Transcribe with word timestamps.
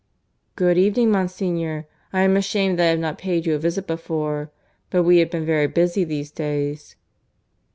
(II) 0.01 0.51
"Good 0.55 0.77
evening, 0.79 1.11
Monsignor. 1.11 1.85
I 2.11 2.21
am 2.21 2.35
ashamed 2.35 2.79
that 2.79 2.85
I 2.85 2.89
have 2.89 2.97
not 2.97 3.19
paid 3.19 3.45
you 3.45 3.53
a 3.53 3.59
visit 3.59 3.85
before. 3.85 4.49
But 4.89 5.03
we 5.03 5.19
have 5.19 5.29
been 5.29 5.45
very 5.45 5.67
busy 5.67 6.03
these 6.03 6.31
days." 6.31 6.95